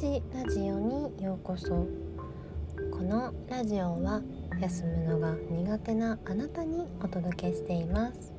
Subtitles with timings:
[0.00, 1.84] ちラジオにようこそ。
[2.92, 4.22] このラジオは
[4.60, 8.32] 休むのが苦手なあなたにお届けしています。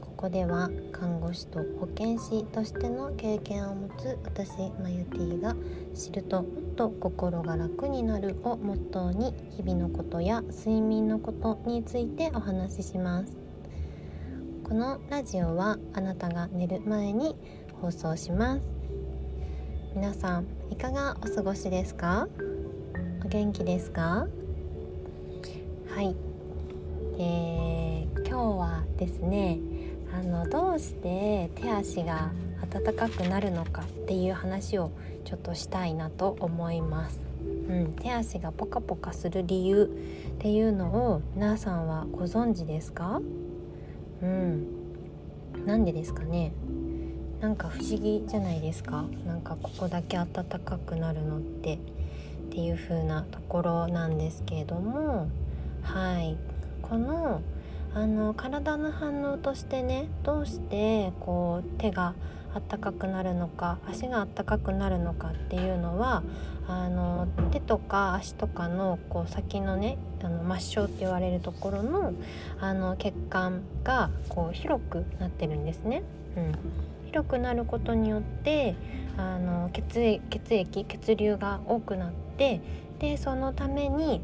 [0.00, 4.48] ここでは看護師と保健師としての経験を持つ私
[4.82, 5.54] マユティが
[5.94, 13.36] 知るともっと心が楽になるをモットーに日々のことや睡眠のことについてお話しします。
[14.64, 17.36] このラジオはあなたが寝る前に
[17.82, 18.82] 放送します。
[19.94, 22.26] 皆さんいかがお過ごしですか？
[23.22, 24.26] お元気ですか？
[25.94, 26.16] はい、
[27.18, 29.58] えー、今日はですね
[30.14, 32.30] あのどうして手足が
[32.70, 34.90] 暖かくなるのかっていう話を
[35.26, 37.20] ちょっとしたいなと思います。
[37.68, 43.20] うん、手足がポカポカする理由っていうのを皆さんはご存知ですか？
[44.22, 44.66] うん、
[45.66, 46.52] なんでですかね？
[47.42, 49.04] なんか不思議じゃないですか？
[49.26, 50.26] なんかここだけ暖
[50.60, 51.74] かくなるのって。
[51.74, 55.28] っていう風なところなんですけれども。
[55.82, 56.36] はい。
[56.82, 57.40] この
[57.94, 62.14] あの体の反応としてねどうしてこう手が
[62.54, 66.22] あったかくなるのか足があったかくなるのかっていうのは
[66.68, 72.12] あの手とか足とかのこう先のねあの末梢って言われるところの
[72.60, 76.02] あの血管がこう広くなってるんですね。
[76.36, 76.52] うん、
[77.06, 78.74] 広くなることによって
[79.16, 82.60] あの血液血流が多くなって
[82.98, 84.20] でそのために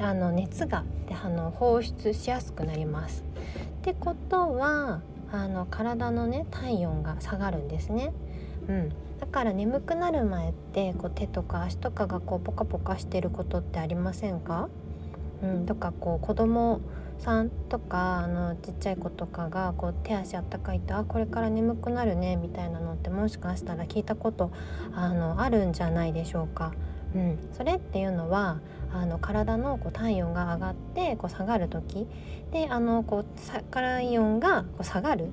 [0.00, 0.84] あの熱が
[1.22, 3.24] あの放出しやすくなります。
[3.80, 5.00] ってことは
[5.32, 8.12] あの体のね体温が下がるんですね。
[8.68, 8.88] うん、
[9.20, 14.68] だから眠くなる前ってこう手とか足とかがこうポカポカしてることってありませんか、
[15.42, 16.80] うん、とかこう子供
[17.18, 24.50] さんとかあのちっちゃい子とかがこう手足あったかいとあこれから眠くなるねみたいなのってもしかしたら聞いたこと
[24.94, 26.72] あのあるんじゃないでしょうか。
[27.14, 28.60] うん、それっていうのは
[28.92, 32.06] あの体のこう体温が上がってこう下がる時
[32.52, 35.26] であのこう体温がこう下がる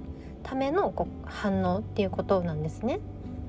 [0.43, 2.99] ためのこう反応っていうことなんですね。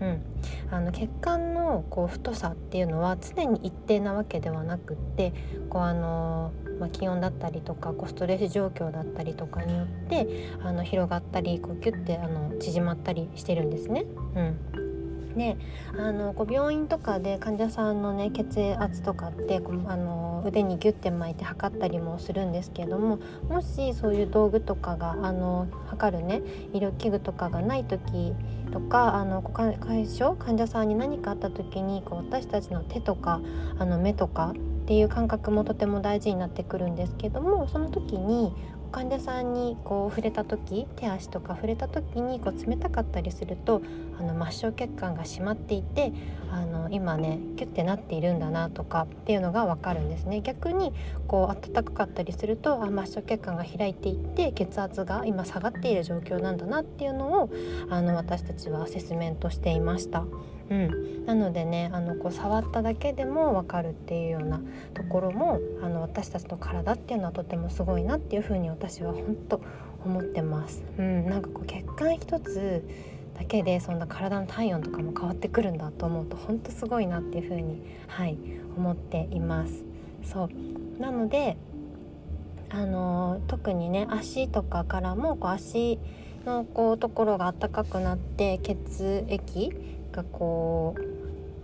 [0.00, 0.22] うん、
[0.70, 5.32] あの血管のこう太さっていうのは常に一定なわけではなくって
[5.68, 14.04] こうあの、まあ、気温だったりとかこうストレス状況だったりとかによってあの広がったりこうギュッてあの縮まったりしてるんですね。
[14.36, 14.87] うん
[15.38, 15.56] で
[15.96, 26.42] あのこう病院とかで患者さんのね血圧とかってこうあの腕にギュッて巻いて測ったりもするんですけれどももしそういう道具とかがあの測るね
[26.74, 28.34] 医療器具とかがない時
[28.72, 33.40] とかあの解消患者さんに何かあった時にこう私たちの手とか
[33.78, 38.52] あの目とかっていう感覚もとても大事になってくるんですけどもその時に
[38.90, 43.82] 患者さんにこう触れた時手足とか触れた時にこう冷たかったりすると
[44.18, 46.12] あの末梢血管が締まっていて
[46.50, 50.92] あの今ねキュッてなっているんだなとかっていうのが分かるんですね逆に
[51.26, 57.50] こう暖かかったりするとあ末梢血管が開いていって血圧が今下がっている状況なんだなっていうのを
[57.90, 60.24] あの私たちはアセスメントしていました。
[60.70, 64.60] うん、なのでねあのこう触っただけでも分かるっていうような
[64.94, 69.60] ところもあの私たちの体っていうのはとてもすごいなっていうふうに私は本当
[70.04, 70.84] 思ってます。
[70.98, 72.84] うん、なんかこう血管一つ
[73.38, 78.36] だけでそんな体の体温とかも変わってくるんだと思うと本当すごいなっていうふうにはい
[78.76, 79.84] 思っています。
[80.22, 81.56] そうなので
[82.70, 85.98] あの特にね足とかからもこう足
[86.44, 89.72] のこうところが暖かくなって血液
[90.18, 91.18] がこう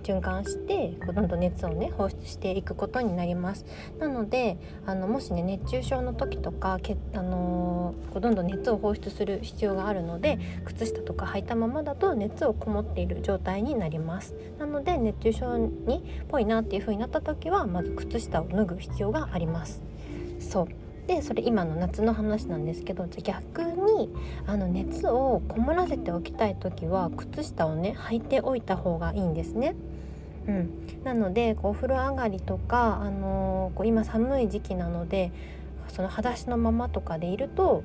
[0.04, 3.64] 循環してどんどん熱をね放出していくことになります。
[3.98, 14.34] なのであのもしね熱中症の時とかけ、あのー、こうどんどん熱を放出する必要があるので靴下とか履いたままだと熱をこもっている状態になります。
[14.58, 19.82] なので熱中症にっぽいなっていう風になった時はまず靴下を脱ぐ必要があります。
[20.38, 20.68] そう。
[21.06, 24.10] でそれ今の夏の話なんですけどじゃ逆に
[24.46, 29.74] あの熱をこもらせておきたい時は靴下をね履いておいた方がいいんですね。
[30.46, 30.70] うん、
[31.04, 35.32] なのでこうお風呂上がりとか、あのー、こう今寒い時期なので
[35.88, 37.82] その裸足のままとかでいると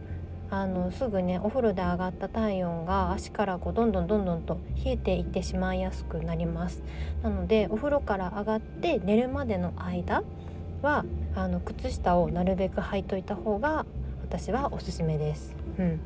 [0.51, 6.81] あのすぐねお風呂で上がった体温が足からこうどんどんどんどんと冷えていってしまいやすくなります
[7.21, 10.23] なのでお風呂から上がって寝るまでの間
[10.81, 11.05] は
[11.35, 13.85] あの靴下をなるべく履いといた方が
[14.29, 15.55] 私はおすすめです。
[15.79, 15.99] うん、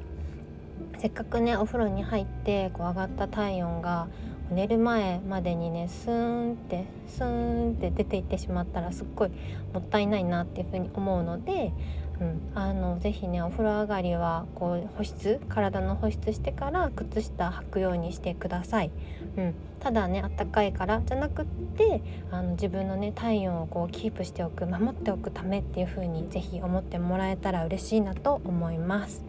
[0.97, 4.07] せっかくねお風呂に入ってこう上がった体温が
[4.49, 9.29] 寝る前までにねスーンってスーンって出ていってしまったらすっごい
[9.73, 11.73] もったいないなっていうふうに思うので
[12.21, 18.91] うん、あのぜひねお風呂上がりはこう保湿体の保湿してから靴下履くようにしてください、
[19.37, 22.01] うん、ただねあったかいからじゃなくって
[22.31, 29.23] あの自分のね体温をこうキープしておく守っておくためっていう風にぜひ思ってもらえたら嬉しいなと思います。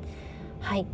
[0.61, 0.87] はい。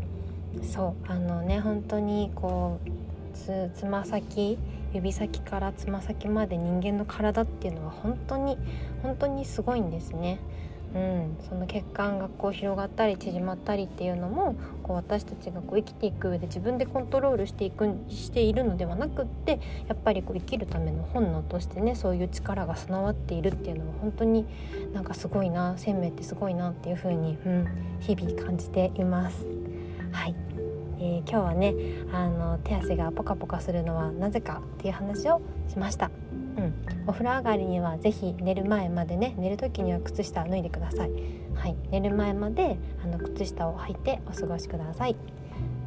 [0.63, 1.13] そう。
[1.13, 2.91] あのね本当にこう
[3.37, 4.59] つつま先
[4.93, 8.59] 指先からつま先まで人間の体っていうのは本当に
[9.03, 10.41] 本当にすごいんですね。
[10.95, 24.47] うん、その血管がこう広がったり縮まったりっていうのもこう私たちがこう生きていく上で自分でコントロールしていくしているのではなくってやっぱりこう生きるための本能としてねそういう力が備わっているっていうのは本当に
[24.93, 27.69] なんかすごいな生命ってすごいなっていう風に、うん、
[28.01, 29.47] 日々感じています。
[30.13, 30.50] はい
[31.03, 31.75] えー、今日はね
[32.13, 36.11] あの手足がポカポカするのはなぜかっていう話をしました。
[36.57, 36.75] うん、
[37.07, 41.11] お風呂上がりには是非寝る前までね寝る時には靴下脱いでください。
[41.55, 45.17] はい、寝る前まであの靴下を履いてお過ごしください。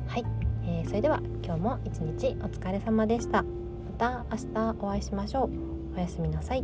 [0.08, 0.26] はい、
[0.66, 3.44] えー、それでは今日も一日お疲れ様でした。
[3.44, 3.50] ま
[3.98, 5.50] た明日お会いしましょう。
[5.96, 6.64] おやすみなさい。